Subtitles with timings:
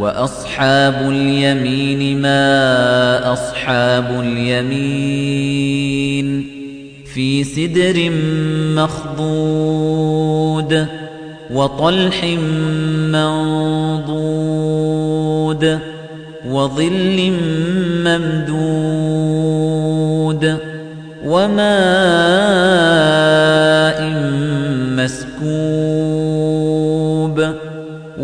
[0.00, 5.46] وأصحاب اليمين ما أصحاب اليمين
[7.14, 8.10] في سدر
[8.82, 10.86] مخضود
[11.50, 12.24] وطلح
[13.14, 14.46] منضود
[16.48, 17.32] وظل
[18.04, 19.46] ممدود
[21.26, 21.66] وماء
[24.96, 25.75] مسكوب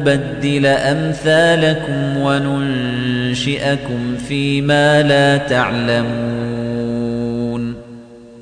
[0.00, 6.60] نبدل أمثالكم وننشئكم فيما لا تعلمون.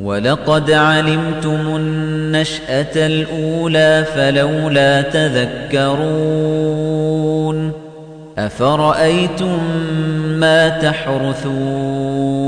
[0.01, 5.99] ولقد علمتم النشأة الأولى فلولا تذكرون.
[8.39, 9.59] أفرأيتم
[10.27, 12.48] ما تحرثون؟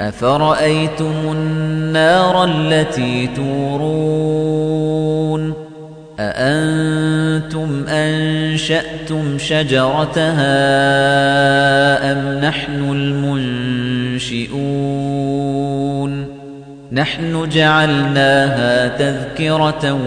[0.00, 4.40] أفرأيتم النار التي تورون
[6.18, 10.52] أأنتم أنشأتم شجرتها
[12.12, 12.90] أم نحن
[14.30, 14.80] المنشئون
[16.92, 19.98] نحن جعلناها تذكرة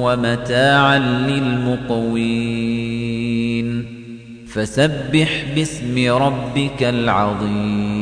[0.00, 0.98] ومتاعا
[1.28, 2.62] للمقوين
[4.52, 8.01] فسبح باسم ربك العظيم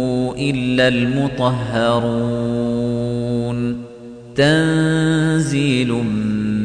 [0.39, 2.71] إلا المطهرون.
[4.35, 5.93] تنزيل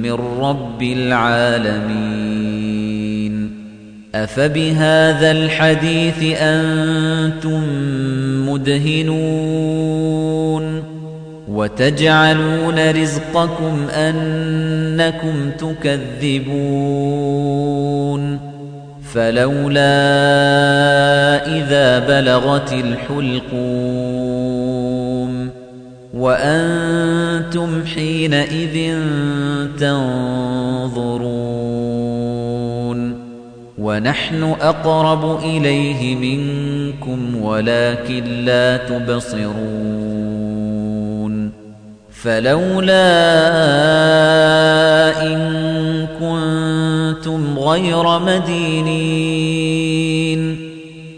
[0.02, 2.46] من رب العالمين.
[4.14, 7.62] أفبهذا الحديث أنتم
[8.48, 9.76] مدهنون؟
[11.48, 18.45] وتجعلون رزقكم أنكم تكذبون.
[19.12, 19.96] فلولا
[21.56, 24.06] إذا بلغت الحلقوم
[26.14, 28.98] وأنتم حينئذ
[29.78, 31.56] تنظرون
[33.78, 39.86] ونحن أقرب إليه منكم ولكن لا تبصرون
[42.10, 43.06] فلولا
[45.22, 46.95] إن كنتم
[47.58, 49.66] غير مدينين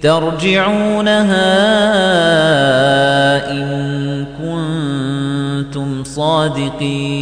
[0.03, 1.49] ترجعونها
[3.51, 7.19] إن كنتم صادقين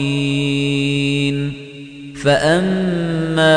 [2.22, 3.56] فأما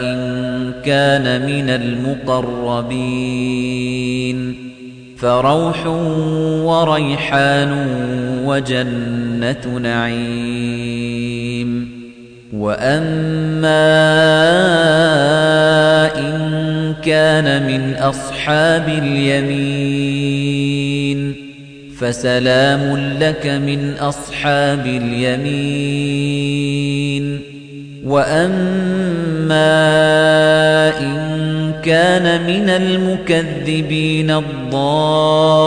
[0.00, 3.16] إن كان من المقربين
[5.16, 5.86] فروح
[6.66, 7.86] وريحان
[8.44, 11.16] وجنة نعيم
[12.58, 13.86] وأما
[16.18, 20.56] إن كان من أصحاب اليمين
[21.98, 26.16] فسلام لك من أصحاب اليمين
[28.04, 29.66] وأما
[31.00, 35.66] إن كان من المكذبين الضالين